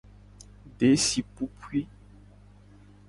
[0.79, 1.87] Desi pupui.